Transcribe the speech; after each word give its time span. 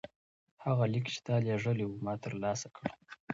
هغه 0.63 0.83
لیک 0.93 1.05
چې 1.13 1.19
تا 1.27 1.35
لیږلی 1.45 1.85
و 1.87 2.01
ما 2.05 2.13
ترلاسه 2.23 2.67
کړ. 2.75 2.85